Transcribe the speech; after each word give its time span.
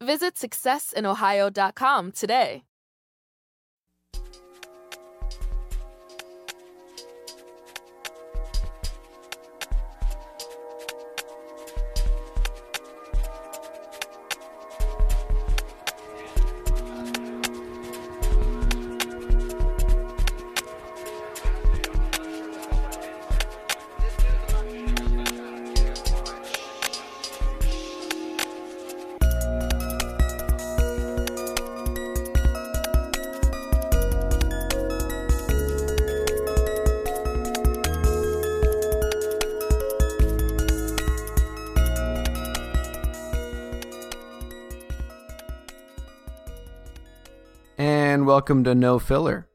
Visit 0.00 0.36
successinohio.com 0.36 2.12
today. 2.12 2.65
Welcome 48.36 48.64
to 48.64 48.74
No 48.74 48.98
Filler, 48.98 49.48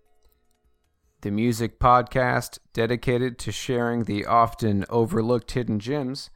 the 1.21 1.29
music 1.29 1.79
podcast 1.79 2.57
dedicated 2.73 3.37
to 3.37 3.51
sharing 3.51 4.05
the 4.05 4.25
often 4.25 4.85
overlooked 4.89 5.51
hidden 5.51 5.79
gems 5.79 6.31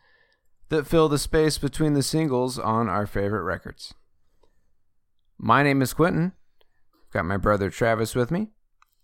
that 0.69 0.85
fill 0.85 1.09
the 1.09 1.17
space 1.17 1.57
between 1.57 1.93
the 1.93 2.03
singles 2.03 2.59
on 2.59 2.87
our 2.87 3.07
favorite 3.07 3.41
records. 3.41 3.95
My 5.39 5.63
name 5.63 5.81
is 5.81 5.95
Quentin. 5.95 6.33
I've 7.07 7.13
got 7.13 7.25
my 7.25 7.37
brother 7.37 7.71
Travis 7.71 8.13
with 8.13 8.29
me, 8.29 8.49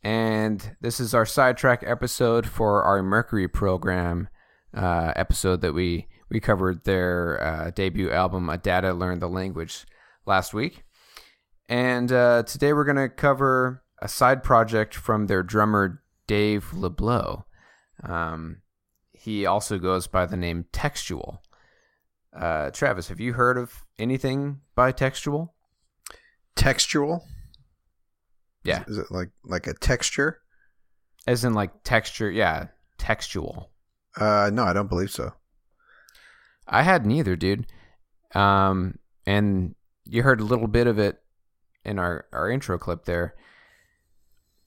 and 0.04 0.76
this 0.80 1.00
is 1.00 1.16
our 1.16 1.26
sidetrack 1.26 1.84
episode 1.84 2.46
for 2.46 2.84
our 2.84 3.02
Mercury 3.02 3.48
program 3.48 4.30
uh, 4.72 5.14
episode 5.16 5.62
that 5.62 5.74
we 5.74 6.06
we 6.30 6.40
covered 6.40 6.84
their 6.84 7.44
uh, 7.44 7.72
debut 7.72 8.12
album, 8.12 8.52
A 8.52 8.60
Data 8.60 8.94
Learn 8.94 9.18
the 9.18 9.28
Language, 9.28 9.88
last 10.28 10.54
week. 10.54 10.84
And 11.72 12.12
uh, 12.12 12.44
today 12.44 12.74
we're 12.74 12.84
going 12.84 12.98
to 12.98 13.08
cover 13.08 13.82
a 14.02 14.10
side 14.10 14.44
project 14.44 14.94
from 14.94 15.28
their 15.28 15.42
drummer 15.42 16.04
Dave 16.28 16.66
LeBleu. 16.74 17.46
Um, 18.04 18.58
he 19.14 19.46
also 19.46 19.78
goes 19.80 20.06
by 20.06 20.26
the 20.26 20.36
name 20.36 20.66
Textual. 20.74 21.42
Uh, 22.38 22.72
Travis, 22.72 23.08
have 23.08 23.22
you 23.22 23.32
heard 23.34 23.58
of 23.58 23.86
anything 23.98 24.60
by 24.76 24.92
Textual? 24.92 25.54
Textual? 26.58 27.24
Yeah, 28.66 28.84
Is 28.88 28.98
it 28.98 29.10
like 29.10 29.30
like 29.46 29.66
a 29.66 29.74
texture? 29.74 30.40
as 31.26 31.46
in 31.46 31.54
like 31.54 31.72
texture. 31.86 32.30
Yeah, 32.30 32.68
textual. 32.98 33.72
Uh, 34.18 34.50
no, 34.54 34.64
I 34.66 34.74
don't 34.74 34.90
believe 34.90 35.10
so. 35.10 35.32
I 36.68 36.82
had 36.84 37.06
neither, 37.06 37.38
dude. 37.38 37.66
Um, 38.36 39.00
and 39.26 39.74
you 40.04 40.22
heard 40.24 40.42
a 40.42 40.46
little 40.46 40.68
bit 40.68 40.88
of 40.88 41.00
it 41.00 41.22
in 41.86 42.00
our, 42.00 42.26
our 42.32 42.50
intro 42.50 42.78
clip 42.78 43.06
there. 43.06 43.36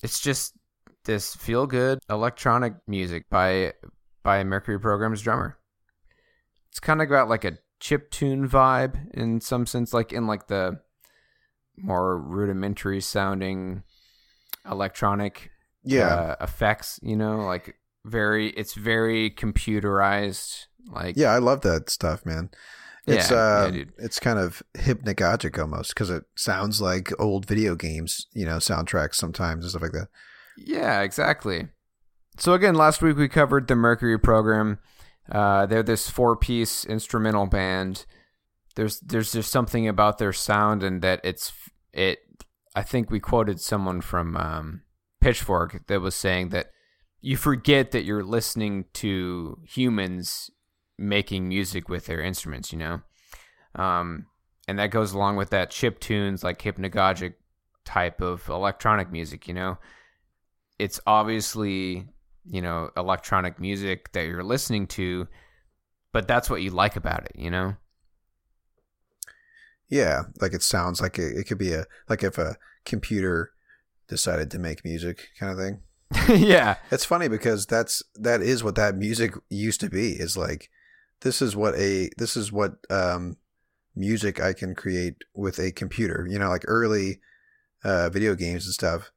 It's 0.02 0.20
just 0.20 0.54
this 1.04 1.34
feel 1.36 1.66
good 1.66 1.98
electronic 2.08 2.74
music 2.86 3.28
by 3.30 3.72
by 4.22 4.42
Mercury 4.44 4.80
Program's 4.80 5.22
drummer. 5.22 5.58
It's 6.70 6.80
kind 6.80 7.02
of 7.02 7.08
got 7.08 7.28
like 7.28 7.44
a 7.44 7.58
chip 7.78 8.10
tune 8.10 8.48
vibe 8.48 9.14
in 9.14 9.40
some 9.40 9.66
sense, 9.66 9.92
like 9.92 10.12
in 10.12 10.26
like 10.26 10.48
the 10.48 10.80
more 11.76 12.18
rudimentary 12.18 13.00
sounding 13.00 13.82
electronic 14.70 15.50
Yeah, 15.84 16.06
uh, 16.06 16.36
effects. 16.40 16.98
You 17.02 17.16
know, 17.16 17.44
like 17.44 17.76
very 18.04 18.48
it's 18.50 18.74
very 18.74 19.30
computerized. 19.30 20.66
Like 20.90 21.16
yeah, 21.16 21.30
I 21.30 21.38
love 21.38 21.60
that 21.62 21.90
stuff, 21.90 22.26
man. 22.26 22.50
It's 23.06 23.30
Yeah, 23.30 23.36
uh, 23.36 23.70
yeah, 23.72 23.84
it's 23.98 24.18
kind 24.18 24.38
of 24.38 24.62
hypnagogic 24.74 25.58
almost 25.58 25.90
because 25.90 26.10
it 26.10 26.24
sounds 26.36 26.80
like 26.80 27.10
old 27.20 27.46
video 27.46 27.74
games, 27.74 28.26
you 28.32 28.46
know, 28.46 28.56
soundtracks 28.56 29.16
sometimes 29.16 29.64
and 29.64 29.70
stuff 29.70 29.82
like 29.82 29.92
that. 29.92 30.08
Yeah, 30.56 31.02
exactly. 31.02 31.68
So 32.38 32.54
again, 32.54 32.74
last 32.74 33.02
week 33.02 33.16
we 33.16 33.28
covered 33.28 33.68
the 33.68 33.76
Mercury 33.76 34.18
program. 34.18 34.78
Uh, 35.30 35.66
they're 35.66 35.82
this 35.82 36.08
four-piece 36.08 36.84
instrumental 36.84 37.46
band. 37.46 38.06
There's 38.74 39.00
there's 39.00 39.32
just 39.32 39.52
something 39.52 39.86
about 39.86 40.18
their 40.18 40.32
sound 40.32 40.82
and 40.82 41.00
that 41.02 41.20
it's 41.22 41.52
it. 41.92 42.18
I 42.74 42.82
think 42.82 43.10
we 43.10 43.20
quoted 43.20 43.60
someone 43.60 44.00
from 44.00 44.36
um, 44.36 44.82
Pitchfork 45.20 45.86
that 45.86 46.00
was 46.00 46.14
saying 46.14 46.48
that 46.48 46.70
you 47.20 47.36
forget 47.36 47.92
that 47.92 48.04
you're 48.04 48.24
listening 48.24 48.86
to 48.94 49.58
humans 49.64 50.50
making 50.98 51.48
music 51.48 51.88
with 51.88 52.06
their 52.06 52.20
instruments. 52.20 52.72
You 52.72 52.78
know, 52.78 53.00
um, 53.74 54.26
and 54.68 54.78
that 54.78 54.90
goes 54.90 55.12
along 55.12 55.36
with 55.36 55.50
that 55.50 55.70
chip 55.70 56.00
tunes 56.00 56.44
like 56.44 56.60
hypnagogic 56.62 57.34
type 57.84 58.20
of 58.20 58.48
electronic 58.48 59.10
music. 59.10 59.46
You 59.48 59.54
know, 59.54 59.78
it's 60.78 61.00
obviously 61.06 62.08
you 62.46 62.60
know 62.60 62.90
electronic 62.96 63.58
music 63.58 64.12
that 64.12 64.26
you're 64.26 64.44
listening 64.44 64.86
to 64.86 65.26
but 66.12 66.28
that's 66.28 66.50
what 66.50 66.60
you 66.60 66.70
like 66.70 66.94
about 66.96 67.24
it 67.24 67.32
you 67.34 67.50
know 67.50 67.74
Yeah, 69.88 70.24
like 70.40 70.52
it 70.54 70.62
sounds 70.62 71.00
like 71.00 71.18
it, 71.18 71.36
it 71.36 71.44
could 71.44 71.58
be 71.58 71.72
a 71.72 71.84
like 72.08 72.22
if 72.22 72.38
a 72.38 72.56
computer 72.84 73.52
decided 74.08 74.50
to 74.50 74.58
make 74.58 74.84
music 74.84 75.28
kind 75.38 75.52
of 75.52 75.58
thing. 75.58 75.82
yeah 76.46 76.76
It's 76.90 77.04
funny 77.04 77.28
because 77.28 77.66
that's 77.66 78.02
that 78.14 78.40
is 78.42 78.62
what 78.62 78.76
that 78.76 78.96
music 78.96 79.34
used 79.48 79.80
to 79.80 79.90
be. 79.90 80.12
Is 80.12 80.36
like 80.36 80.70
this 81.24 81.42
is 81.42 81.56
what 81.56 81.74
a 81.74 82.10
this 82.16 82.36
is 82.36 82.52
what 82.52 82.76
um 82.90 83.36
music 83.96 84.40
I 84.40 84.52
can 84.52 84.74
create 84.74 85.16
with 85.34 85.58
a 85.58 85.72
computer. 85.72 86.26
You 86.30 86.38
know, 86.38 86.50
like 86.50 86.64
early 86.68 87.20
uh 87.82 88.10
video 88.10 88.36
games 88.36 88.66
and 88.66 88.74
stuff. 88.74 89.10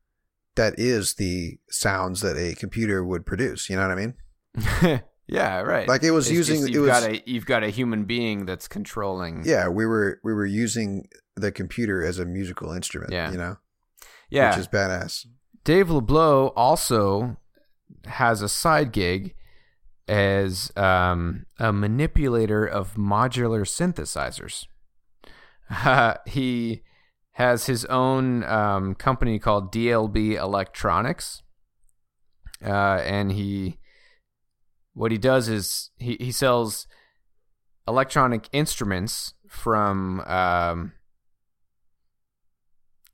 That 0.56 0.80
is 0.80 1.16
the 1.16 1.60
sounds 1.70 2.22
that 2.22 2.36
a 2.36 2.56
computer 2.56 3.06
would 3.06 3.28
produce. 3.28 3.70
You 3.70 3.76
know 3.76 3.88
what 3.88 3.92
I 3.92 4.02
mean? 4.02 5.04
yeah 5.28 5.60
right 5.60 5.88
Like 5.88 6.04
it 6.04 6.12
was 6.12 6.28
It's 6.28 6.36
using 6.38 6.62
just 6.62 6.74
you've 6.74 6.84
was 6.84 6.92
got 6.92 7.04
a 7.04 7.22
you've 7.30 7.46
got 7.46 7.64
a 7.64 7.70
human 7.70 8.06
being 8.06 8.46
that's 8.46 8.68
controlling 8.68 9.44
yeah 9.46 9.68
we 9.68 9.86
were 9.86 10.20
we 10.24 10.34
were 10.34 10.46
using 10.46 11.10
the 11.36 11.52
computer 11.52 12.04
as 12.04 12.18
a 12.18 12.26
musical 12.26 12.72
instrument. 12.72 13.12
Yeah. 13.12 13.32
you 13.32 13.38
know, 13.38 13.58
yeah 14.32 14.50
which 14.50 14.60
is 14.60 14.68
badass. 14.68 15.28
Dave 15.64 15.88
LeBleu 15.90 16.54
also 16.56 17.38
has 18.06 18.42
a 18.42 18.50
side 18.50 18.92
gig 18.94 19.36
as 20.08 20.72
um, 20.76 21.46
a 21.60 21.74
manipulator 21.74 22.66
of 22.66 22.96
modular 22.96 23.62
synthesizers. 23.62 24.68
he 26.28 26.82
has 27.34 27.66
his 27.66 27.86
own 27.86 28.44
um, 28.46 28.96
company 28.96 29.38
called 29.38 29.72
DLB 29.72 30.36
Electronics, 30.36 31.44
uh, 32.66 33.02
and 33.04 33.32
he 33.34 33.78
what 34.94 35.12
he 35.12 35.18
does 35.20 35.48
is 35.48 35.92
he, 36.00 36.18
he 36.20 36.32
sells 36.32 36.88
electronic 37.88 38.50
instruments 38.52 39.36
from 39.48 40.22
um, 40.22 40.94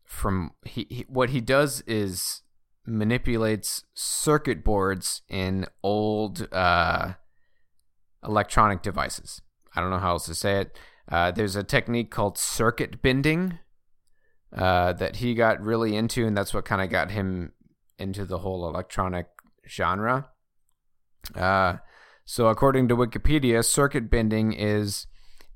from 0.06 0.51
he, 0.63 0.88
he 0.89 1.06
what 1.10 1.31
he 1.31 1.42
does 1.42 1.81
is 1.81 2.44
manipulates 2.85 3.83
circuit 3.94 4.63
boards 4.63 5.21
in 5.30 5.65
old 5.81 6.47
uh, 6.51 7.13
electronic 8.24 8.81
devices. 8.81 9.41
I 9.75 9.81
don't 9.81 9.89
know 9.89 10.00
how 10.00 10.12
else 10.12 10.25
to 10.25 10.35
say 10.35 10.62
it. 10.62 10.77
Uh, 11.09 11.31
there's 11.31 11.56
a 11.56 11.63
technique 11.63 12.12
called 12.12 12.38
circuit 12.38 13.01
bending 13.01 13.59
uh, 14.56 14.94
that 14.94 15.18
he 15.18 15.33
got 15.33 15.62
really 15.62 15.95
into, 15.95 16.25
and 16.25 16.38
that's 16.38 16.53
what 16.53 16.65
kind 16.65 16.81
of 16.81 16.89
got 16.89 17.12
him 17.12 17.53
into 17.97 18.25
the 18.25 18.39
whole 18.39 18.68
electronic 18.68 19.27
genre. 19.68 20.29
Uh, 21.36 21.77
so, 22.25 22.47
according 22.47 22.88
to 22.88 22.95
Wikipedia, 22.95 23.65
circuit 23.65 24.09
bending 24.09 24.53
is 24.53 25.07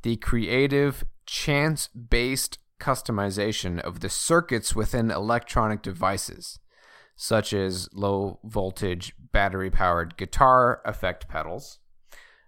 the 0.02 0.18
creative, 0.18 1.06
chance 1.26 1.88
based 1.88 2.60
customization 2.80 3.80
of 3.80 4.02
the 4.02 4.10
circuits 4.10 4.76
within 4.76 5.10
electronic 5.12 5.82
devices, 5.82 6.60
such 7.18 7.52
as 7.52 7.90
low 7.94 8.40
voltage 8.46 9.14
battery 9.34 9.70
powered 9.70 10.16
guitar 10.16 10.82
effect 10.86 11.28
pedals, 11.28 11.80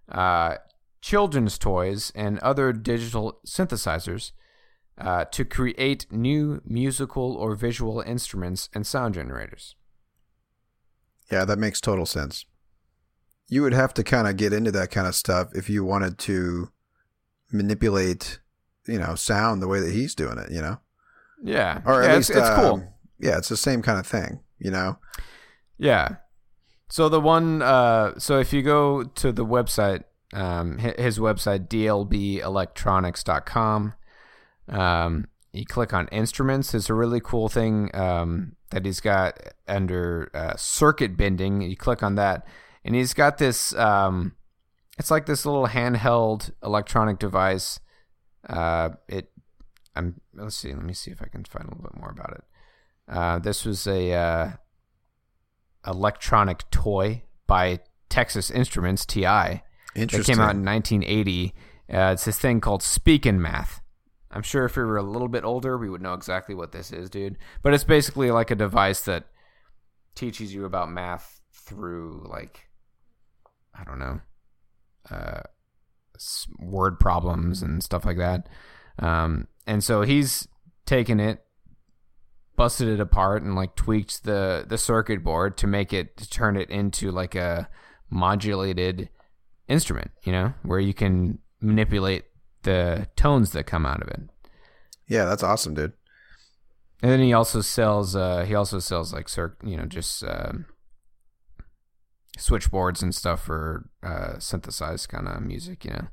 uh, 0.10 0.56
children's 1.02 1.58
toys, 1.58 2.12
and 2.16 2.40
other 2.40 2.72
digital 2.72 3.42
synthesizers 3.46 4.32
uh, 4.98 5.26
to 5.26 5.44
create 5.44 6.06
new 6.12 6.62
musical 6.66 7.36
or 7.36 7.56
visual 7.56 8.00
instruments 8.02 8.70
and 8.74 8.86
sound 8.86 9.16
generators. 9.16 9.76
Yeah, 11.32 11.46
that 11.46 11.60
makes 11.60 11.82
total 11.82 12.06
sense. 12.06 12.46
You 13.48 13.64
would 13.64 13.74
have 13.74 13.94
to 13.96 14.04
kind 14.04 14.28
of 14.28 14.38
get 14.38 14.54
into 14.54 14.72
that 14.72 14.92
kind 14.92 15.08
of 15.08 15.16
stuff 15.16 15.50
if 15.56 15.70
you 15.70 15.84
wanted 15.84 16.20
to 16.20 16.70
manipulate, 17.52 18.40
you 18.88 19.00
know, 19.00 19.16
sound 19.16 19.62
the 19.62 19.68
way 19.68 19.80
that 19.80 19.92
he's 19.92 20.14
doing 20.14 20.38
it, 20.38 20.52
you 20.52 20.62
know? 20.62 20.80
Yeah. 21.44 21.82
Or 21.86 22.04
yeah, 22.04 22.10
at 22.10 22.16
least 22.18 22.30
it's, 22.30 22.40
it's 22.40 22.50
cool. 22.50 22.74
um, 22.74 22.88
Yeah, 23.20 23.38
it's 23.38 23.50
the 23.50 23.58
same 23.58 23.82
kind 23.82 23.98
of 24.00 24.06
thing, 24.06 24.42
you 24.60 24.72
know? 24.72 24.98
Yeah. 25.78 26.16
So 26.90 27.10
the 27.10 27.22
one, 27.22 27.62
uh, 27.62 28.18
so 28.18 28.40
if 28.40 28.52
you 28.52 28.62
go 28.62 29.04
to 29.04 29.32
the 29.32 29.46
website, 29.46 30.04
um, 30.34 30.80
his 30.80 31.20
website, 31.20 31.68
dlbelectronics.com, 31.68 33.94
um, 34.68 35.28
you 35.52 35.66
click 35.66 35.94
on 35.94 36.08
instruments. 36.10 36.72
There's 36.72 36.90
a 36.90 36.94
really 36.94 37.20
cool 37.20 37.50
thing 37.50 37.90
um, 37.94 38.56
that 38.70 38.86
he's 38.86 39.02
got 39.02 39.38
under 39.68 40.30
uh, 40.34 40.56
circuit 40.56 41.18
bending. 41.18 41.62
You 41.62 41.76
click 41.76 42.02
on 42.04 42.16
that, 42.16 42.48
and 42.84 42.96
he's 42.96 43.14
got 43.14 43.40
this. 43.40 43.74
Um, 43.76 44.36
it's 44.98 45.10
like 45.10 45.26
this 45.26 45.46
little 45.46 45.68
handheld 45.68 46.52
electronic 46.64 47.20
device. 47.20 47.80
Uh, 48.48 48.92
it. 49.08 49.32
I'm. 49.96 50.22
Let's 50.34 50.56
see. 50.56 50.74
Let 50.74 50.84
me 50.84 50.94
see 50.94 51.12
if 51.12 51.22
I 51.22 51.26
can 51.26 51.44
find 51.46 51.66
a 51.66 51.70
little 51.70 51.84
bit 51.84 51.98
more 52.00 52.12
about 52.12 52.34
it. 52.34 52.44
Uh, 53.10 53.40
this 53.40 53.66
was 53.66 53.88
a 53.88 54.14
uh, 54.14 54.52
electronic 55.86 56.70
toy 56.70 57.24
by 57.48 57.80
Texas 58.10 58.52
Instruments 58.52 59.06
(TI) 59.06 59.22
that 59.22 59.64
Interesting. 59.96 60.36
came 60.36 60.42
out 60.42 60.56
in 60.56 60.64
1980. 60.64 61.54
Uh, 61.92 62.12
it's 62.14 62.26
this 62.26 62.38
thing 62.38 62.62
called 62.62 62.84
Speak 62.84 63.26
and 63.26 63.42
Math. 63.42 63.82
I'm 64.32 64.44
sure 64.44 64.66
if 64.66 64.78
we 64.78 64.84
were 64.84 64.98
a 64.98 65.04
little 65.04 65.28
bit 65.28 65.44
older, 65.44 65.78
we 65.78 65.90
would 65.90 66.04
know 66.04 66.14
exactly 66.14 66.54
what 66.54 66.72
this 66.72 66.92
is, 66.92 67.10
dude. 67.10 67.38
But 67.64 67.74
it's 67.74 67.84
basically 67.84 68.30
like 68.30 68.52
a 68.52 68.56
device 68.56 69.02
that 69.02 69.26
teaches 70.14 70.54
you 70.54 70.66
about 70.66 70.92
math 70.92 71.42
through 71.52 72.28
like 72.30 72.70
I 73.74 73.84
don't 73.84 74.00
know, 74.00 74.20
uh, 75.10 75.42
word 76.60 77.00
problems 77.00 77.62
and 77.62 77.84
stuff 77.84 78.06
like 78.06 78.18
that. 78.18 78.50
Um, 79.00 79.48
and 79.66 79.84
so 79.84 80.02
he's 80.02 80.48
taken 80.86 81.20
it, 81.20 81.44
busted 82.60 82.90
it 82.90 83.00
apart, 83.00 83.42
and 83.42 83.56
like 83.56 83.74
tweaked 83.78 84.26
the 84.26 84.66
the 84.68 84.78
circuit 84.78 85.24
board 85.24 85.56
to 85.56 85.66
make 85.66 85.94
it 85.94 86.18
to 86.18 86.30
turn 86.30 86.58
it 86.58 86.70
into 86.70 87.10
like 87.10 87.34
a 87.34 87.70
modulated 88.10 89.08
instrument. 89.70 90.12
You 90.24 90.34
know, 90.34 90.54
where 90.64 90.82
you 90.82 90.94
can 90.94 91.40
manipulate 91.62 92.26
the 92.64 93.08
tones 93.16 93.54
that 93.54 93.64
come 93.64 93.86
out 93.86 94.02
of 94.02 94.10
it. 94.10 94.20
yeah, 95.08 95.24
that's 95.24 95.42
awesome, 95.42 95.74
dude. 95.74 95.94
And 97.02 97.10
then 97.10 97.22
he 97.22 97.32
also 97.32 97.62
sells. 97.62 98.14
Uh, 98.14 98.44
he 98.44 98.54
also 98.54 98.80
sells 98.80 99.14
like 99.14 99.30
cir- 99.30 99.58
you 99.64 99.78
know 99.78 99.86
just 99.86 100.22
um 100.26 100.66
switchboards 102.38 103.02
and 103.02 103.16
stuff 103.16 103.42
for 103.42 103.90
uh, 104.04 104.38
synthesized 104.38 105.08
kind 105.08 105.30
of 105.30 105.42
music. 105.42 105.86
You 105.86 105.92
know. 105.92 106.08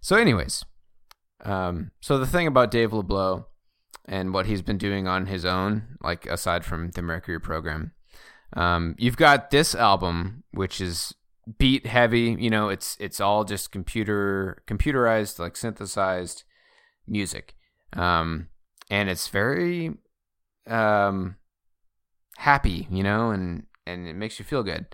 So, 0.00 0.16
anyways, 0.16 0.64
um, 1.44 1.90
so 2.00 2.16
the 2.16 2.26
thing 2.26 2.46
about 2.46 2.70
Dave 2.70 2.92
LeBleu 2.92 3.44
and 4.06 4.32
what 4.34 4.46
he's 4.46 4.62
been 4.62 4.78
doing 4.78 5.06
on 5.06 5.26
his 5.26 5.44
own, 5.44 5.96
like 6.02 6.26
aside 6.26 6.64
from 6.64 6.90
the 6.90 7.02
Mercury 7.02 7.40
program, 7.40 7.92
um, 8.54 8.94
you've 8.98 9.16
got 9.16 9.50
this 9.50 9.74
album, 9.74 10.44
which 10.52 10.80
is 10.80 11.14
beat 11.58 11.86
heavy. 11.86 12.36
You 12.38 12.50
know, 12.50 12.68
it's 12.68 12.96
it's 13.00 13.20
all 13.20 13.44
just 13.44 13.72
computer 13.72 14.62
computerized, 14.66 15.38
like 15.38 15.56
synthesized 15.56 16.44
music, 17.06 17.54
um, 17.92 18.48
and 18.90 19.08
it's 19.08 19.28
very 19.28 19.94
um, 20.66 21.36
happy. 22.36 22.86
You 22.90 23.02
know, 23.02 23.30
and 23.30 23.64
and 23.86 24.06
it 24.06 24.16
makes 24.16 24.38
you 24.38 24.44
feel 24.44 24.62
good. 24.62 24.86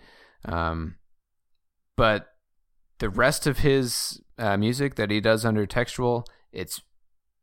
Um, 0.44 0.96
but 1.96 2.28
the 2.98 3.08
rest 3.08 3.46
of 3.46 3.58
his 3.58 4.20
uh, 4.38 4.56
music 4.56 4.94
that 4.96 5.10
he 5.10 5.20
does 5.20 5.44
under 5.44 5.66
textual, 5.66 6.24
it's 6.52 6.80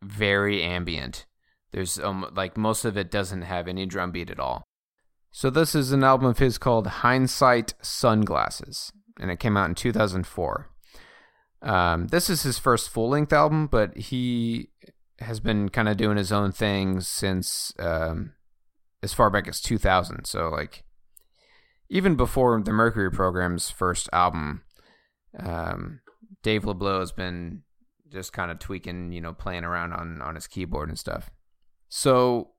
very 0.02 0.64
ambient. 0.64 1.26
There's 1.76 2.00
um, 2.00 2.32
like 2.34 2.56
most 2.56 2.86
of 2.86 2.96
it 2.96 3.12
doesn't 3.12 3.42
have 3.42 3.68
any 3.68 3.86
drum 3.86 4.12
beat 4.12 4.30
at 4.30 4.40
all. 4.40 4.64
So 5.30 5.50
this 5.50 5.76
is 5.76 5.92
an 5.92 6.06
album 6.06 6.26
of 6.28 6.40
his 6.40 6.58
called 6.58 6.88
Hindsight 6.88 7.74
Sunglasses, 7.82 8.94
and 9.20 9.30
it 9.30 9.42
came 9.42 9.58
out 9.58 9.68
in 9.68 9.76
2004. 9.76 10.70
Um, 11.62 12.08
this 12.08 12.30
is 12.30 12.44
his 12.44 12.58
first 12.58 12.90
full 12.90 13.10
length 13.10 13.34
album, 13.34 13.68
but 13.68 13.98
he 13.98 14.70
has 15.20 15.42
been 15.42 15.68
kind 15.68 15.90
of 15.90 15.98
doing 15.98 16.16
his 16.16 16.32
own 16.32 16.54
thing 16.54 17.02
since 17.02 17.74
um, 17.78 18.36
as 19.04 19.14
far 19.14 19.30
back 19.30 19.46
as 19.46 19.60
2000. 19.60 20.24
So 20.24 20.48
like 20.48 20.86
even 21.90 22.16
before 22.16 22.62
the 22.62 22.72
Mercury 22.72 23.12
program's 23.12 23.70
first 23.70 24.08
album, 24.14 24.64
um, 25.38 26.00
Dave 26.42 26.64
LeBleu 26.64 27.02
has 27.02 27.12
been 27.12 27.64
just 28.10 28.32
kind 28.32 28.50
of 28.50 28.60
tweaking, 28.60 29.12
you 29.12 29.20
know, 29.20 29.34
playing 29.34 29.66
around 29.66 29.92
on 29.92 30.22
on 30.22 30.36
his 30.36 30.48
keyboard 30.48 30.88
and 30.88 30.98
stuff. 30.98 31.32
So 31.90 32.52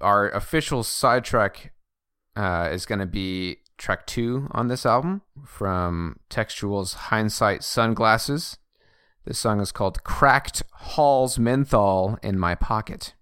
our 0.00 0.30
official 0.30 0.82
sidetrack 0.82 1.72
uh, 2.36 2.68
is 2.72 2.86
going 2.86 2.98
to 2.98 3.06
be 3.06 3.58
track 3.78 4.06
two 4.06 4.48
on 4.52 4.68
this 4.68 4.86
album 4.86 5.22
from 5.44 6.20
Textual's 6.30 6.94
Hindsight 6.94 7.62
Sunglasses. 7.62 8.58
This 9.24 9.38
song 9.38 9.60
is 9.60 9.72
called 9.72 10.04
Cracked 10.04 10.62
Hall's 10.72 11.38
Menthol 11.38 12.18
in 12.22 12.38
My 12.38 12.54
Pocket. 12.54 13.14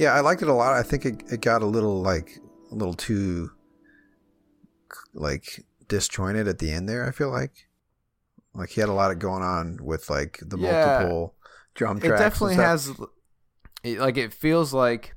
Yeah, 0.00 0.14
I 0.14 0.20
liked 0.20 0.40
it 0.40 0.48
a 0.48 0.54
lot. 0.54 0.72
I 0.72 0.82
think 0.82 1.04
it, 1.04 1.22
it 1.30 1.42
got 1.42 1.60
a 1.60 1.66
little 1.66 2.00
like 2.00 2.38
a 2.72 2.74
little 2.74 2.94
too 2.94 3.50
like 5.12 5.66
disjointed 5.88 6.48
at 6.48 6.58
the 6.58 6.72
end 6.72 6.88
there. 6.88 7.06
I 7.06 7.10
feel 7.10 7.30
like 7.30 7.68
like 8.54 8.70
he 8.70 8.80
had 8.80 8.88
a 8.88 8.94
lot 8.94 9.10
of 9.10 9.18
going 9.18 9.42
on 9.42 9.78
with 9.82 10.08
like 10.08 10.38
the 10.40 10.56
Yeah. 10.56 10.72
multiple 10.72 11.34
drum 11.74 12.00
tracks. 12.00 12.18
It 12.18 12.24
definitely 12.24 12.54
has, 12.54 12.92
it, 13.84 13.98
like, 13.98 14.16
it 14.16 14.32
feels 14.32 14.72
like 14.72 15.14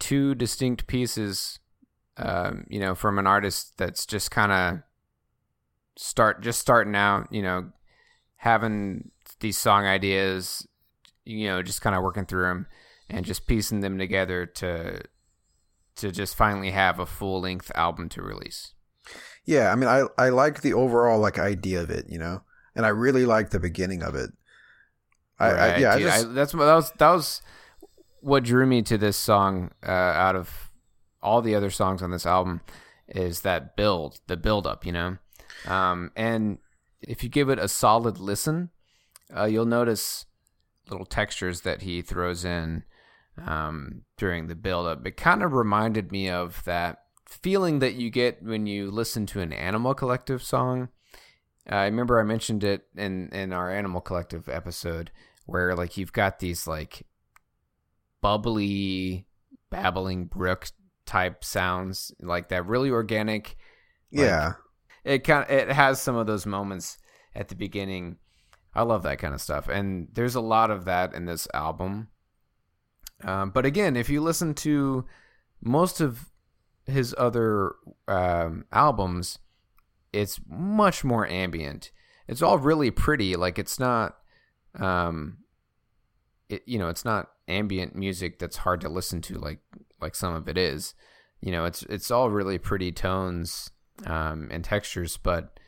two 0.00 0.34
distinct 0.34 0.88
pieces, 0.88 1.60
um, 2.16 2.66
you 2.68 2.80
know, 2.80 2.96
from 2.96 3.16
an 3.16 3.28
artist 3.28 3.78
that's 3.78 4.06
just 4.06 4.32
kind 4.32 4.50
of 4.50 4.82
start 5.96 6.42
just 6.42 6.58
starting 6.58 6.96
out, 6.96 7.28
you 7.30 7.42
know, 7.42 7.70
having 8.38 9.12
these 9.38 9.56
song 9.56 9.84
ideas, 9.84 10.66
you 11.24 11.46
know, 11.46 11.62
just 11.62 11.80
kind 11.80 11.94
of 11.94 12.02
working 12.02 12.26
through 12.26 12.48
them 12.48 12.66
and 13.12 13.24
just 13.24 13.46
piecing 13.46 13.80
them 13.80 13.98
together 13.98 14.46
to 14.46 15.02
to 15.96 16.10
just 16.10 16.34
finally 16.34 16.70
have 16.70 16.98
a 16.98 17.06
full 17.06 17.42
length 17.42 17.70
album 17.74 18.08
to 18.08 18.22
release. 18.22 18.72
Yeah, 19.44 19.70
I 19.70 19.74
mean, 19.74 19.88
I 19.88 20.04
I 20.18 20.30
like 20.30 20.62
the 20.62 20.72
overall 20.72 21.20
like 21.20 21.38
idea 21.38 21.82
of 21.82 21.90
it, 21.90 22.06
you 22.08 22.18
know, 22.18 22.42
and 22.74 22.86
I 22.86 22.88
really 22.88 23.26
like 23.26 23.50
the 23.50 23.60
beginning 23.60 24.02
of 24.02 24.14
it. 24.14 24.30
I, 25.38 25.50
I 25.50 25.76
yeah, 25.76 25.98
dude, 25.98 26.08
I 26.08 26.22
just 26.22 26.34
that's 26.34 26.54
what 26.54 26.64
that 26.64 26.74
was 26.74 26.90
that 26.92 27.10
was 27.10 27.42
what 28.20 28.44
drew 28.44 28.66
me 28.66 28.82
to 28.82 28.96
this 28.96 29.16
song 29.16 29.72
uh, 29.86 29.90
out 29.90 30.36
of 30.36 30.70
all 31.22 31.42
the 31.42 31.54
other 31.54 31.70
songs 31.70 32.02
on 32.02 32.10
this 32.10 32.26
album 32.26 32.60
is 33.08 33.42
that 33.42 33.76
build, 33.76 34.20
the 34.26 34.36
build 34.36 34.66
up, 34.66 34.86
you 34.86 34.92
know. 34.92 35.18
Um, 35.66 36.10
and 36.16 36.58
if 37.00 37.22
you 37.22 37.28
give 37.28 37.48
it 37.48 37.58
a 37.58 37.68
solid 37.68 38.18
listen, 38.18 38.70
uh, 39.36 39.44
you'll 39.44 39.66
notice 39.66 40.26
little 40.88 41.06
textures 41.06 41.62
that 41.62 41.82
he 41.82 42.02
throws 42.02 42.44
in 42.44 42.84
um, 43.46 44.02
during 44.16 44.46
the 44.46 44.54
build 44.54 44.86
up. 44.86 45.06
It 45.06 45.16
kind 45.16 45.42
of 45.42 45.52
reminded 45.52 46.12
me 46.12 46.28
of 46.28 46.62
that 46.64 46.98
feeling 47.26 47.78
that 47.78 47.94
you 47.94 48.10
get 48.10 48.42
when 48.42 48.66
you 48.66 48.90
listen 48.90 49.26
to 49.26 49.40
an 49.40 49.52
Animal 49.52 49.94
Collective 49.94 50.42
song. 50.42 50.88
Uh, 51.70 51.76
I 51.76 51.84
remember 51.84 52.20
I 52.20 52.24
mentioned 52.24 52.64
it 52.64 52.86
in 52.96 53.28
in 53.30 53.52
our 53.52 53.70
Animal 53.70 54.00
Collective 54.00 54.48
episode 54.48 55.10
where 55.46 55.74
like 55.74 55.96
you've 55.96 56.12
got 56.12 56.38
these 56.38 56.66
like 56.66 57.06
bubbly 58.20 59.26
babbling 59.70 60.26
brook 60.26 60.68
type 61.06 61.44
sounds 61.44 62.12
like 62.20 62.48
that 62.48 62.66
really 62.66 62.90
organic 62.90 63.56
like, 64.12 64.26
yeah, 64.26 64.52
it 65.04 65.24
kind 65.24 65.44
of 65.44 65.50
it 65.50 65.68
has 65.68 66.00
some 66.00 66.14
of 66.14 66.26
those 66.26 66.46
moments 66.46 66.98
at 67.34 67.48
the 67.48 67.54
beginning 67.54 68.16
i 68.74 68.82
love 68.82 69.02
that 69.02 69.18
kind 69.18 69.34
of 69.34 69.40
stuff 69.40 69.68
and 69.68 70.08
there's 70.12 70.34
a 70.34 70.40
lot 70.40 70.70
of 70.70 70.84
that 70.84 71.14
in 71.14 71.24
this 71.24 71.48
album 71.52 72.08
um, 73.24 73.50
but 73.50 73.64
again 73.66 73.96
if 73.96 74.08
you 74.08 74.20
listen 74.20 74.54
to 74.54 75.04
most 75.62 76.00
of 76.00 76.30
his 76.86 77.14
other 77.18 77.74
um, 78.08 78.64
albums 78.72 79.38
it's 80.12 80.40
much 80.46 81.04
more 81.04 81.26
ambient. 81.26 81.90
It's 82.28 82.42
all 82.42 82.58
really 82.58 82.90
pretty. 82.90 83.34
Like 83.36 83.58
it's 83.58 83.80
not 83.80 84.16
um 84.78 85.38
it, 86.48 86.62
you 86.66 86.78
know 86.78 86.88
it's 86.88 87.04
not 87.04 87.28
ambient 87.46 87.94
music 87.94 88.38
that's 88.38 88.58
hard 88.58 88.80
to 88.80 88.88
listen 88.88 89.20
to 89.20 89.38
like 89.38 89.58
like 90.00 90.14
some 90.14 90.34
of 90.34 90.48
it 90.48 90.58
is. 90.58 90.94
You 91.40 91.52
know 91.52 91.64
it's 91.64 91.82
it's 91.84 92.10
all 92.10 92.30
really 92.30 92.58
pretty 92.58 92.92
tones 92.92 93.70
um, 94.06 94.48
and 94.50 94.64
textures 94.64 95.16
but 95.16 95.58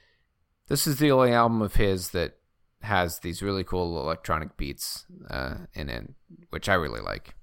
this 0.68 0.86
is 0.86 0.98
the 0.98 1.10
only 1.10 1.32
album 1.32 1.62
of 1.62 1.74
his 1.74 2.10
that 2.10 2.36
has 2.82 3.20
these 3.20 3.42
really 3.42 3.64
cool 3.64 4.00
electronic 4.00 4.56
beats 4.56 5.06
uh, 5.30 5.54
in 5.74 5.88
it 5.88 6.10
which 6.50 6.68
i 6.68 6.74
really 6.74 7.00
like 7.00 7.34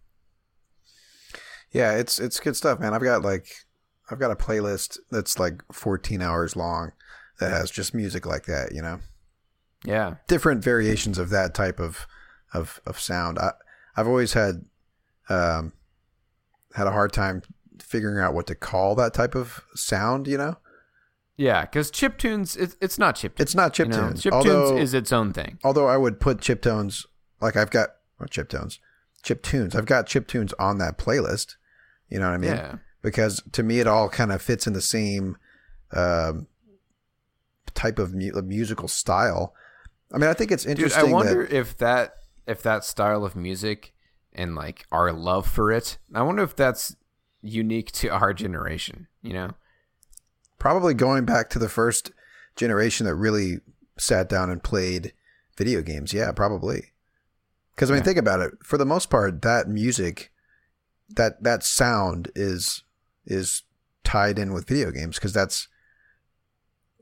yeah, 1.71 1.93
it's 1.95 2.19
it's 2.19 2.39
good 2.39 2.55
stuff, 2.55 2.79
man. 2.79 2.93
I've 2.93 3.03
got 3.03 3.21
like 3.21 3.47
I've 4.09 4.19
got 4.19 4.31
a 4.31 4.35
playlist 4.35 4.97
that's 5.09 5.39
like 5.39 5.61
14 5.71 6.21
hours 6.21 6.55
long 6.55 6.91
that 7.39 7.51
has 7.51 7.71
just 7.71 7.93
music 7.93 8.25
like 8.25 8.45
that, 8.45 8.73
you 8.73 8.81
know. 8.81 8.99
yeah 9.85 10.15
different 10.27 10.63
variations 10.63 11.17
of 11.17 11.29
that 11.29 11.53
type 11.53 11.79
of 11.79 12.05
of 12.53 12.79
of 12.85 12.99
sound. 12.99 13.39
I 13.39 13.51
I've 13.95 14.07
always 14.07 14.33
had 14.33 14.65
um 15.29 15.73
had 16.75 16.87
a 16.87 16.91
hard 16.91 17.13
time 17.13 17.41
figuring 17.81 18.23
out 18.23 18.33
what 18.33 18.47
to 18.47 18.55
call 18.55 18.95
that 18.95 19.13
type 19.13 19.35
of 19.35 19.61
sound, 19.75 20.27
you 20.27 20.37
know? 20.37 20.57
yeah 21.37 21.61
because 21.61 21.89
chip 21.89 22.17
tunes 22.17 22.55
it, 22.57 22.75
it's 22.81 22.99
not 22.99 23.15
chip 23.15 23.35
tunes 23.35 23.41
It's 23.47 23.55
not 23.55 23.73
chip 23.73 23.87
you 23.87 23.93
know? 23.93 24.07
tunes. 24.09 24.21
chip 24.21 24.33
although, 24.33 24.71
tunes 24.71 24.81
is 24.81 24.93
its 24.93 25.11
own 25.13 25.31
thing 25.33 25.57
although 25.63 25.87
I 25.87 25.97
would 25.97 26.19
put 26.19 26.41
chip 26.41 26.61
tones 26.61 27.07
like 27.39 27.55
I've 27.55 27.71
got 27.71 27.89
or 28.19 28.27
chip 28.27 28.49
tones. 28.49 28.79
Chip 29.23 29.41
tunes. 29.41 29.75
I've 29.75 29.85
got 29.85 30.07
chip 30.07 30.27
tunes 30.27 30.53
on 30.59 30.77
that 30.77 30.97
playlist. 30.97 31.55
You 32.11 32.19
know 32.19 32.27
what 32.27 32.35
I 32.35 32.37
mean? 32.37 32.51
yeah 32.51 32.75
Because 33.01 33.41
to 33.53 33.63
me 33.63 33.79
it 33.79 33.87
all 33.87 34.09
kind 34.09 34.31
of 34.31 34.41
fits 34.41 34.67
in 34.67 34.73
the 34.73 34.81
same 34.81 35.37
um 35.93 36.47
type 37.73 37.99
of 37.99 38.13
mu- 38.13 38.39
musical 38.43 38.87
style. 38.87 39.53
I 40.13 40.17
mean, 40.17 40.29
I 40.29 40.33
think 40.33 40.51
it's 40.51 40.63
Dude, 40.63 40.71
interesting 40.77 41.09
I 41.09 41.13
wonder 41.13 41.45
that 41.47 41.55
if 41.55 41.77
that 41.77 42.13
if 42.45 42.61
that 42.63 42.83
style 42.83 43.23
of 43.23 43.35
music 43.35 43.93
and 44.33 44.55
like 44.55 44.85
our 44.91 45.11
love 45.13 45.47
for 45.47 45.71
it, 45.71 45.97
I 46.13 46.21
wonder 46.21 46.43
if 46.43 46.55
that's 46.55 46.95
unique 47.41 47.91
to 47.93 48.09
our 48.09 48.33
generation. 48.33 49.07
You 49.21 49.33
know? 49.33 49.51
probably 50.59 50.93
going 50.93 51.25
back 51.25 51.49
to 51.49 51.57
the 51.57 51.67
first 51.69 52.11
generation 52.55 53.05
that 53.07 53.15
really 53.15 53.59
sat 53.97 54.29
down 54.29 54.49
and 54.49 54.61
played 54.63 55.11
video 55.57 55.81
games. 55.81 56.13
Yeah, 56.13 56.31
probably. 56.33 56.91
Because 57.75 57.89
I 57.89 57.93
mean, 57.95 58.01
Yeah. 58.01 58.05
think 58.05 58.17
about 58.19 58.41
it. 58.41 58.51
For 58.63 58.77
the 58.77 58.85
most 58.85 59.09
part, 59.09 59.41
that 59.41 59.67
music, 59.67 60.30
that 61.15 61.43
that 61.43 61.63
sound 61.63 62.31
is 62.35 62.83
is 63.25 63.63
tied 64.03 64.39
in 64.39 64.53
with 64.53 64.67
video 64.67 64.91
games 64.91 65.17
because 65.17 65.33
that's 65.33 65.67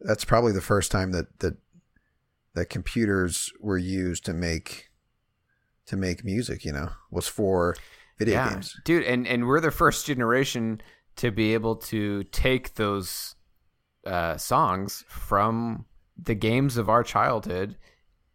that's 0.02 0.26
probably 0.26 0.52
the 0.52 0.62
first 0.62 0.92
time 0.92 1.12
that 1.12 1.40
that 1.40 1.58
that 2.56 2.70
computers 2.70 3.52
were 3.60 3.78
used 3.78 4.26
to 4.26 4.34
make 4.34 4.90
to 5.86 5.98
make 5.98 6.24
music. 6.24 6.66
You 6.66 6.74
know, 6.74 6.90
was 7.12 7.28
for 7.28 7.76
video 8.18 8.36
yeah, 8.36 8.50
games. 8.54 8.76
dude. 8.86 9.04
And 9.04 9.28
and 9.28 9.48
we're 9.48 9.62
the 9.62 9.72
first 9.72 10.06
generation 10.06 10.82
to 11.18 11.32
be 11.32 11.54
able 11.54 11.76
to 11.76 12.24
take 12.26 12.76
those 12.76 13.36
uh, 14.06 14.38
songs 14.38 15.04
from 15.08 15.86
the 16.18 16.36
games 16.36 16.78
of 16.78 16.90
our 16.90 17.04
childhood 17.04 17.78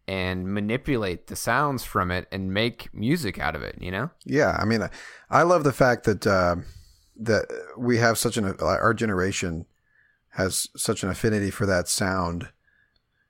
and 0.07 0.53
manipulate 0.53 1.27
the 1.27 1.35
sounds 1.35 1.83
from 1.83 2.11
it 2.11 2.27
and 2.31 2.53
make 2.53 2.93
music 2.93 3.39
out 3.39 3.55
of 3.55 3.61
it. 3.63 3.77
You 3.81 3.91
know? 3.91 4.09
Yeah, 4.25 4.55
I 4.59 4.65
mean, 4.65 4.87
I- 5.29 5.41
love 5.43 5.63
the 5.63 5.73
fact 5.73 6.03
that 6.05 6.25
uh, 6.27 6.57
that 7.17 7.45
we 7.77 7.97
have 7.97 8.17
such 8.17 8.37
an 8.37 8.55
our 8.59 8.93
generation 8.93 9.65
has 10.31 10.67
such 10.75 11.01
an 11.03 11.09
affinity 11.09 11.49
for 11.49 11.65
that 11.65 11.87
sound, 11.87 12.49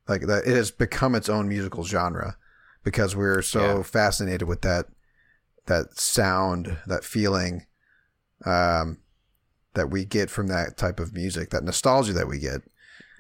like 0.08 0.22
that 0.22 0.46
it 0.48 0.56
has 0.56 0.72
become 0.72 1.14
its 1.16 1.30
own 1.30 1.48
musical 1.48 1.84
genre 1.86 2.36
because 2.84 3.16
we're 3.16 3.42
so 3.42 3.78
Yeah. 3.78 3.84
fascinated 3.84 4.48
with 4.48 4.62
that 4.62 4.88
that 5.68 5.98
sound, 5.98 6.78
that 6.86 7.04
feeling, 7.04 7.66
um, 8.46 9.00
that 9.74 9.90
we 9.90 10.06
get 10.06 10.30
from 10.30 10.48
that 10.48 10.78
type 10.78 11.00
of 11.00 11.14
music, 11.14 11.50
that 11.50 11.64
nostalgia 11.64 12.14
that 12.14 12.28
we 12.28 12.38
get. 12.40 12.62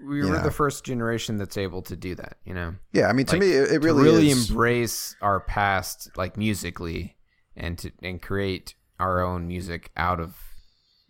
We 0.03 0.21
were 0.21 0.37
know. 0.37 0.43
the 0.43 0.51
first 0.51 0.83
generation 0.83 1.37
that's 1.37 1.57
able 1.57 1.81
to 1.83 1.95
do 1.95 2.15
that. 2.15 2.37
You 2.43 2.53
know? 2.53 2.75
Yeah, 2.91 3.07
I 3.07 3.13
mean, 3.13 3.25
to 3.27 3.33
Like, 3.33 3.41
me, 3.41 3.51
it, 3.51 3.71
it 3.71 3.73
to 3.73 3.79
really, 3.79 4.03
really 4.03 4.29
is. 4.29 4.49
embrace 4.49 5.15
our 5.21 5.39
past 5.39 6.09
like 6.17 6.37
musically 6.37 7.15
and 7.55 7.77
to 7.79 7.91
and 8.01 8.21
create 8.21 8.75
our 8.99 9.21
own 9.21 9.47
music 9.47 9.91
out 9.97 10.19
of 10.19 10.35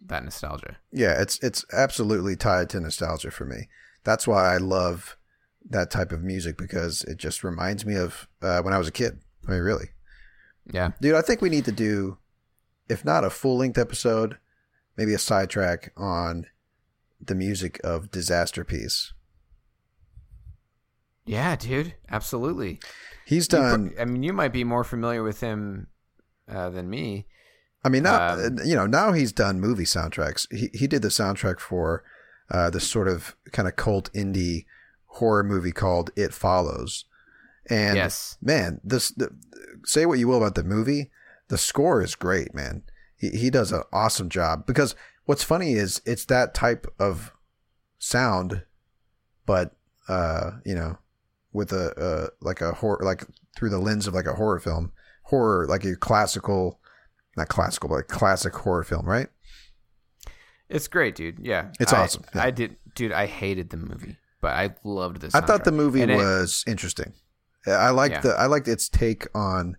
that 0.07 0.23
nostalgia 0.23 0.77
Yeah, 0.91 1.19
it's 1.19 1.39
it's 1.39 1.65
absolutely 1.73 2.35
tied 2.35 2.69
to 2.71 2.79
nostalgia 2.79 3.31
for 3.31 3.45
me. 3.45 3.69
That's 4.03 4.27
why 4.27 4.53
I 4.53 4.57
love 4.57 5.17
that 5.67 5.89
type 5.89 6.11
of 6.11 6.21
music 6.21 6.57
because 6.57 7.03
it 7.05 7.17
just 7.17 7.43
reminds 7.43 7.85
me 7.85 7.95
of 7.95 8.27
uh, 8.41 8.61
when 8.61 8.73
I 8.73 8.77
was 8.77 8.87
a 8.87 8.91
kid. 8.91 9.19
I 9.47 9.51
mean, 9.51 9.61
really, 9.61 9.89
yeah 10.71 10.91
dude. 11.01 11.15
I 11.15 11.21
think 11.21 11.41
we 11.41 11.49
need 11.49 11.65
to 11.65 11.71
do, 11.71 12.17
if 12.87 13.03
not 13.03 13.23
a 13.23 13.29
full 13.31 13.57
length 13.57 13.79
episode, 13.79 14.37
maybe 14.95 15.13
a 15.15 15.19
sidetrack 15.19 15.91
on 15.97 16.45
the 17.27 17.35
music 17.35 17.79
of 17.83 18.11
Disasterpeace. 18.11 19.11
yeah 21.25 21.55
dude 21.55 21.95
absolutely 22.09 22.79
He's 23.25 23.45
You 23.51 23.57
done. 23.59 23.93
i 23.99 24.05
mean 24.05 24.23
you 24.23 24.33
might 24.33 24.53
be 24.53 24.63
more 24.63 24.83
familiar 24.83 25.23
with 25.23 25.39
him 25.41 25.87
uh, 26.51 26.69
than 26.69 26.89
me 26.89 27.25
I 27.83 27.89
mean, 27.89 28.01
now 28.01 28.33
um, 28.33 28.57
you 28.65 28.73
know. 28.75 28.87
Now 28.87 29.11
he's 29.13 29.31
done 29.31 29.59
movie 29.59 29.83
soundtracks. 29.83 30.47
He 30.51 30.71
he 30.73 30.87
did 30.87 31.03
the 31.03 31.09
soundtrack 31.09 31.59
for 31.59 32.03
uh, 32.49 32.71
this 32.71 32.89
sort 32.89 33.07
of 33.07 33.35
kind 33.51 33.67
of 33.67 33.75
cult 33.75 34.11
indie 34.13 34.65
horror 35.05 35.43
movie 35.43 35.71
called 35.71 36.09
It 36.15 36.33
Follows. 36.33 37.05
And 37.69 37.95
yes 37.95 38.39
man, 38.41 38.81
this 38.83 39.11
the, 39.11 39.29
say 39.83 40.07
what 40.07 40.17
you 40.17 40.27
will 40.27 40.37
about 40.37 40.55
the 40.55 40.63
movie, 40.63 41.11
the 41.49 41.59
score 41.59 42.01
is 42.01 42.15
great, 42.15 42.55
man. 42.55 42.81
He 43.15 43.29
he 43.29 43.51
does 43.51 43.71
an 43.71 43.83
awesome 43.93 44.29
job 44.29 44.65
because 44.65 44.95
what's 45.25 45.43
funny 45.43 45.73
is 45.73 46.01
it's 46.05 46.25
that 46.25 46.53
type 46.53 46.87
of 46.99 47.31
sound, 47.99 48.63
but 49.45 49.75
uh, 50.07 50.51
you 50.65 50.75
know, 50.75 50.97
with 51.53 51.71
a 51.71 51.93
uh, 51.99 52.27
like 52.41 52.61
a 52.61 52.71
horror 52.73 52.99
like 53.03 53.25
through 53.57 53.69
the 53.69 53.79
lens 53.79 54.07
of 54.07 54.13
like 54.13 54.27
a 54.27 54.33
horror 54.33 54.59
film, 54.59 54.91
horror 55.23 55.65
like 55.67 55.83
a 55.85 55.95
classical 55.95 56.79
not 57.37 57.49
classical, 57.49 57.89
but 57.89 58.07
classic 58.07 58.53
horror 58.55 58.83
film, 58.83 59.05
right? 59.05 59.27
It's 60.69 60.87
great, 60.87 61.15
dude. 61.15 61.39
Yeah, 61.39 61.71
It's 61.79 61.93
I- 61.93 62.03
awesome, 62.03 62.23
yeah. 62.33 62.43
I 62.43 62.51
did, 62.51 62.77
dude. 62.95 63.11
I 63.11 63.25
hated 63.27 63.69
the 63.69 63.77
movie, 63.77 64.17
but 64.41 64.53
I 64.53 64.75
loved 64.83 65.21
this. 65.21 65.35
I 65.35 65.41
thought 65.41 65.63
the 65.63 65.71
movie 65.71 66.01
And 66.01 66.11
it- 66.11 66.17
was 66.17 66.63
interesting. 66.65 67.13
I 67.67 67.89
liked 67.89 68.15
Yeah. 68.15 68.21
the 68.21 68.29
I 68.35 68.45
liked 68.45 68.67
its 68.67 68.87
take 68.89 69.25
on 69.35 69.75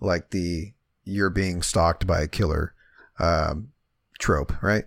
like 0.00 0.30
the 0.30 0.72
you're 1.04 1.30
being 1.30 1.62
stalked 1.62 2.06
by 2.06 2.20
a 2.22 2.28
killer 2.28 2.74
um, 3.20 3.68
trope, 4.18 4.62
right? 4.62 4.84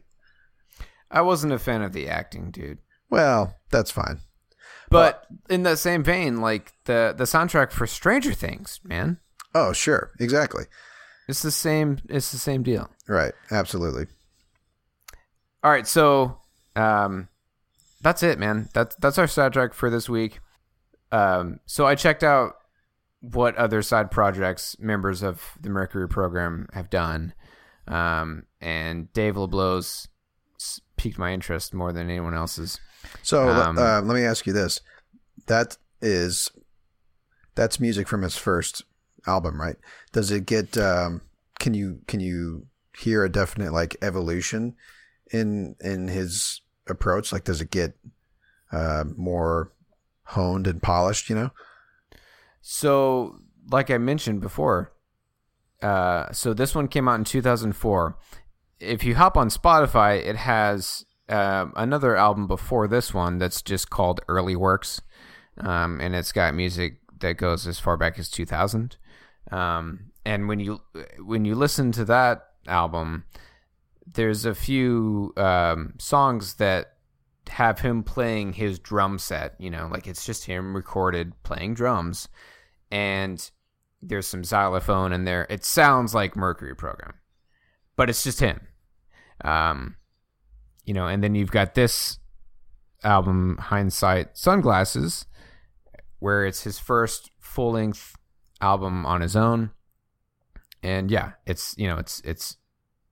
I 1.10 1.22
wasn't 1.22 1.54
a 1.54 1.60
fan 1.60 1.82
of 1.82 1.94
the 1.94 2.08
acting, 2.08 2.52
dude. 2.52 2.80
Well, 3.10 3.56
that's 3.70 3.92
fine. 3.92 4.20
But 4.90 5.26
in 5.50 5.64
that 5.64 5.80
same 5.80 6.04
vein, 6.04 6.42
like 6.42 6.74
the 6.86 7.14
the 7.18 7.24
soundtrack 7.24 7.72
for 7.72 7.88
Stranger 7.88 8.34
Things, 8.34 8.80
man, 8.84 9.20
Oh, 9.56 9.74
sure, 9.74 10.12
exactly, 10.20 10.66
it's 11.28 11.42
the 11.42 11.52
same. 11.52 12.00
It's 12.10 12.32
the 12.32 12.38
same 12.38 12.64
deal. 12.64 12.90
right, 13.08 13.34
absolutely. 13.52 14.08
All 15.64 15.72
right, 15.72 15.88
so 15.88 16.38
um, 16.76 17.30
that's 18.02 18.24
it, 18.24 18.38
man. 18.40 18.70
That's 18.74 18.96
that's 18.98 19.18
our 19.18 19.28
soundtrack 19.28 19.74
for 19.74 19.90
this 19.90 20.10
week. 20.10 20.40
Um, 21.12 21.60
so 21.66 21.86
I 21.86 21.96
checked 21.96 22.24
out 22.24 22.56
what 23.22 23.56
other 23.56 23.82
side 23.82 24.12
projects 24.12 24.76
members 24.80 25.22
of 25.22 25.42
the 25.60 25.70
Mercury 25.70 26.08
program 26.10 26.68
have 26.74 26.90
done, 26.90 27.34
um, 27.88 28.44
and 28.60 29.12
Dave 29.14 29.36
LeBleu's 29.36 30.08
piqued 30.98 31.18
my 31.18 31.34
interest 31.34 31.74
more 31.74 31.92
than 31.92 32.10
anyone 32.10 32.34
else's. 32.34 32.80
So 33.24 33.50
Um, 33.50 33.78
uh, 33.78 34.02
let 34.02 34.16
me 34.16 34.24
ask 34.24 34.46
you 34.46 34.54
this: 34.54 34.82
that 35.48 35.78
is 36.02 36.50
that's 37.56 37.80
music 37.80 38.08
from 38.08 38.22
his 38.22 38.38
first 38.38 38.84
album, 39.28 39.60
right? 39.60 39.78
Does 40.12 40.32
it 40.32 40.46
get? 40.46 40.78
Um, 40.78 41.22
can 41.60 41.74
you 41.74 42.02
can 42.08 42.20
you 42.20 42.68
hear 42.98 43.24
a 43.24 43.32
definite 43.32 43.74
like 43.74 43.96
evolution 44.02 44.76
in 45.32 45.76
in 45.80 46.08
his 46.08 46.62
approach? 46.88 47.32
Like, 47.32 47.44
does 47.44 47.62
it 47.62 47.72
get 47.72 47.96
uh, 48.72 49.06
more 49.16 49.72
honed 50.24 50.68
and 50.68 50.82
polished? 50.82 51.30
You 51.30 51.36
know? 51.36 51.52
So, 52.62 53.40
like 53.72 53.90
I 53.90 53.98
mentioned 53.98 54.42
before, 54.42 54.94
uh, 55.82 56.32
so 56.32 56.54
this 56.54 56.76
one 56.76 56.88
came 56.88 57.08
out 57.08 57.20
in 57.20 57.24
2004. 57.24 58.18
If 58.80 59.04
you 59.04 59.16
hop 59.16 59.38
on 59.38 59.50
Spotify, 59.50 60.26
it 60.26 60.36
has 60.36 61.06
um 61.30 61.72
another 61.76 62.16
album 62.16 62.48
before 62.48 62.88
this 62.88 63.14
one 63.14 63.38
that's 63.38 63.62
just 63.62 63.90
called 63.90 64.22
Early 64.28 64.56
Works, 64.56 65.02
um, 65.58 66.00
and 66.02 66.16
it's 66.16 66.32
got 66.32 66.54
music 66.56 67.00
that 67.20 67.38
goes 67.38 67.68
as 67.68 67.80
far 67.80 67.98
back 67.98 68.20
as 68.20 68.30
2000. 68.30 68.98
Um, 69.52 70.12
and 70.26 70.48
when 70.48 70.60
you 70.60 70.82
when 71.20 71.46
you 71.46 71.56
listen 71.56 71.92
to 71.94 72.06
that 72.06 72.48
album, 72.68 73.26
there's 74.06 74.46
a 74.46 74.56
few 74.56 75.34
um, 75.38 75.94
songs 76.00 76.56
that 76.56 76.94
have 77.50 77.80
him 77.80 78.04
playing 78.04 78.54
his 78.54 78.80
drum 78.80 79.18
set. 79.18 79.56
You 79.60 79.70
know, 79.70 79.88
like 79.92 80.08
it's 80.08 80.26
just 80.26 80.46
him 80.46 80.76
recorded 80.76 81.34
playing 81.44 81.76
drums, 81.76 82.28
and 82.92 83.50
there's 84.02 84.28
some 84.28 84.44
xylophone 84.44 85.14
in 85.14 85.26
there. 85.26 85.48
It 85.50 85.64
sounds 85.64 86.14
like 86.14 86.36
Mercury 86.36 86.76
program, 86.76 87.14
but 87.96 88.10
it's 88.10 88.24
just 88.24 88.40
him. 88.40 88.60
Um, 89.44 89.96
you 90.86 90.94
know, 90.94 91.08
and 91.08 91.24
then 91.24 91.36
you've 91.36 91.52
got 91.52 91.76
this 91.76 92.20
album, 93.04 93.58
Hindsight 93.58 94.38
Sunglasses, 94.38 95.26
where 96.20 96.46
it's 96.46 96.64
his 96.64 96.80
first 96.80 97.32
full 97.40 97.74
length 97.74 98.16
album 98.60 99.06
on 99.06 99.22
his 99.22 99.36
own. 99.36 99.72
And 100.84 101.12
yeah, 101.12 101.34
it's 101.46 101.76
you 101.78 101.88
know, 101.88 101.98
it's 101.98 102.22
it's 102.26 102.58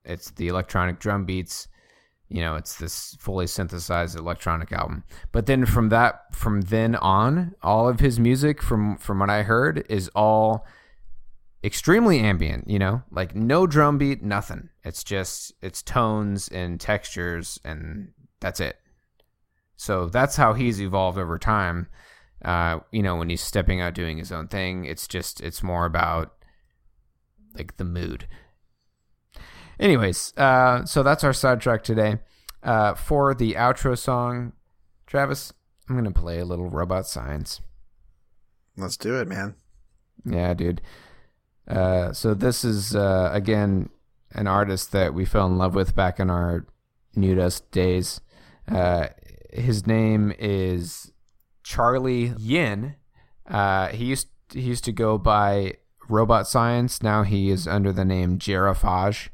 it's 0.04 0.30
the 0.32 0.48
electronic 0.48 0.98
drum 0.98 1.24
beats 1.24 1.68
you 2.30 2.40
know 2.40 2.54
it's 2.54 2.76
this 2.76 3.16
fully 3.18 3.46
synthesized 3.46 4.16
electronic 4.16 4.72
album 4.72 5.04
but 5.32 5.46
then 5.46 5.66
from 5.66 5.88
that 5.90 6.34
from 6.34 6.62
then 6.62 6.94
on 6.96 7.54
all 7.62 7.88
of 7.88 8.00
his 8.00 8.18
music 8.18 8.62
from 8.62 8.96
from 8.96 9.18
what 9.18 9.28
i 9.28 9.42
heard 9.42 9.84
is 9.90 10.08
all 10.14 10.64
extremely 11.62 12.20
ambient 12.20 12.68
you 12.68 12.78
know 12.78 13.02
like 13.10 13.34
no 13.34 13.66
drum 13.66 13.98
beat 13.98 14.22
nothing 14.22 14.68
it's 14.82 15.04
just 15.04 15.52
it's 15.60 15.82
tones 15.82 16.48
and 16.48 16.80
textures 16.80 17.60
and 17.64 18.12
that's 18.40 18.60
it 18.60 18.76
so 19.76 20.06
that's 20.06 20.36
how 20.36 20.54
he's 20.54 20.80
evolved 20.80 21.18
over 21.18 21.38
time 21.38 21.86
uh 22.44 22.78
you 22.90 23.02
know 23.02 23.16
when 23.16 23.28
he's 23.28 23.42
stepping 23.42 23.80
out 23.80 23.94
doing 23.94 24.16
his 24.16 24.32
own 24.32 24.48
thing 24.48 24.84
it's 24.84 25.06
just 25.06 25.40
it's 25.42 25.62
more 25.62 25.84
about 25.84 26.32
like 27.54 27.76
the 27.76 27.84
mood 27.84 28.26
Anyways, 29.80 30.34
uh, 30.36 30.84
so 30.84 31.02
that's 31.02 31.24
our 31.24 31.32
sidetrack 31.32 31.82
today. 31.82 32.18
Uh, 32.62 32.92
for 32.92 33.34
the 33.34 33.54
outro 33.54 33.96
song, 33.96 34.52
Travis, 35.06 35.54
I'm 35.88 35.96
gonna 35.96 36.10
play 36.10 36.38
a 36.38 36.44
little 36.44 36.68
robot 36.68 37.06
science. 37.06 37.62
Let's 38.76 38.98
do 38.98 39.18
it, 39.18 39.26
man. 39.26 39.54
Yeah, 40.26 40.52
dude. 40.52 40.82
Uh, 41.68 42.12
so 42.12 42.34
this 42.34 42.64
is 42.64 42.94
uh, 42.96 43.30
again 43.32 43.88
an 44.32 44.46
artist 44.46 44.92
that 44.92 45.14
we 45.14 45.24
fell 45.24 45.46
in 45.46 45.58
love 45.58 45.74
with 45.74 45.94
back 45.94 46.18
in 46.18 46.30
our 46.30 46.66
New 47.14 47.34
Dust 47.34 47.70
days. 47.70 48.20
Uh, 48.70 49.08
his 49.52 49.86
name 49.86 50.32
is 50.38 51.12
Charlie 51.62 52.32
Yin. 52.38 52.96
Uh, 53.48 53.88
he 53.88 54.06
used 54.06 54.28
he 54.52 54.62
used 54.62 54.84
to 54.84 54.92
go 54.92 55.18
by 55.18 55.74
Robot 56.08 56.48
Science. 56.48 57.02
Now 57.02 57.22
he 57.22 57.50
is 57.50 57.66
under 57.66 57.92
the 57.92 58.04
name 58.04 58.38
Giraffage. 58.38 59.30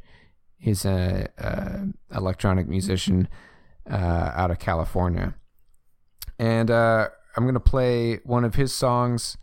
He's 0.58 0.84
a, 0.84 1.28
a 1.38 2.16
electronic 2.16 2.66
musician 2.66 3.28
uh, 3.90 4.32
out 4.34 4.50
of 4.50 4.58
California, 4.58 5.34
and 6.38 6.70
I'm 6.70 7.10
gonna 7.36 7.60
play 7.60 8.16
one 8.24 8.44
of 8.44 8.54
his 8.54 8.74
songs 8.74 9.36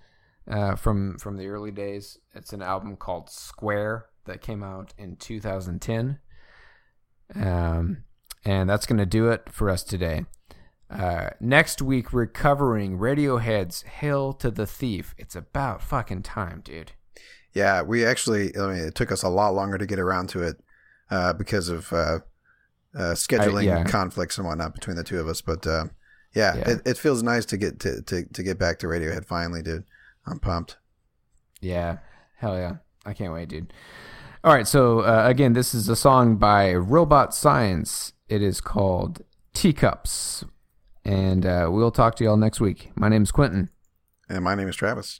uh, 0.48 0.76
from 0.76 1.18
from 1.18 1.38
the 1.38 1.48
early 1.48 1.72
days. 1.72 2.18
It's 2.34 2.54
an 2.54 2.62
album 2.62 2.96
called 2.98 3.30
Square 3.30 4.06
that 4.26 4.42
came 4.42 4.64
out 4.64 4.94
in 4.98 5.16
2010, 5.16 6.20
um, 7.36 8.04
and 8.46 8.70
that's 8.70 8.86
gonna 8.86 9.06
do 9.06 9.30
it 9.30 9.50
for 9.50 9.70
us 9.70 9.84
today. 9.84 10.26
Uh, 10.90 11.30
next 11.40 11.82
week 11.82 12.14
we're 12.14 12.28
covering 12.28 12.98
Radiohead's 12.98 13.82
"Hail 13.84 14.34
to 14.34 14.52
the 14.52 14.68
Thief." 14.68 15.16
It's 15.18 15.36
about 15.36 15.82
fucking 15.82 16.24
time, 16.24 16.62
dude. 16.64 16.92
Yeah, 17.54 17.82
we 17.84 18.06
actually. 18.06 18.56
I 18.58 18.68
mean, 18.68 18.84
it 18.84 18.96
took 18.96 19.12
us 19.12 19.24
a 19.24 19.30
lot 19.30 19.54
longer 19.54 19.78
to 19.78 19.86
get 19.86 20.00
around 20.00 20.30
to 20.30 20.44
it 20.44 20.58
uh, 21.10 21.34
because 21.34 21.70
of 21.70 21.92
uh, 21.94 22.20
uh, 22.96 23.14
scheduling 23.14 23.66
yeah. 23.66 23.84
conflicts 23.84 24.38
and 24.38 24.48
whatnot 24.48 24.74
between 24.74 24.96
the 24.96 25.04
two 25.04 25.20
of 25.20 25.28
us. 25.28 25.42
But 25.42 25.66
uh, 25.66 25.86
yeah, 26.34 26.56
Yeah. 26.56 26.70
It, 26.72 26.82
it 26.86 26.98
feels 26.98 27.24
nice 27.24 27.46
to 27.48 27.58
get 27.58 27.80
to, 27.82 28.02
to 28.02 28.26
to 28.26 28.44
get 28.44 28.58
back 28.58 28.80
to 28.80 28.88
Radiohead 28.88 29.26
finally, 29.26 29.62
dude. 29.62 29.86
I'm 30.26 30.40
pumped. 30.40 30.78
Yeah, 31.62 31.98
hell 32.38 32.58
yeah. 32.58 32.78
I 33.06 33.14
can't 33.14 33.34
wait, 33.34 33.50
dude. 33.50 33.74
All 34.44 34.54
right, 34.54 34.68
so 34.68 35.00
uh, 35.00 35.24
again, 35.26 35.54
this 35.54 35.74
is 35.74 35.88
a 35.90 35.96
song 35.96 36.36
by 36.36 36.74
Robot 36.74 37.34
Science. 37.34 38.14
It 38.28 38.42
is 38.42 38.60
called 38.60 39.22
Teacups. 39.54 40.46
And 41.06 41.46
uh, 41.46 41.70
we'll 41.72 41.92
talk 41.92 42.16
to 42.16 42.24
y'all 42.24 42.38
next 42.38 42.60
week. 42.60 42.92
My 42.96 43.10
name 43.10 43.24
is 43.24 43.32
Quentin. 43.32 43.70
And 44.30 44.44
my 44.44 44.56
name 44.56 44.68
is 44.68 44.76
Travis. 44.76 45.20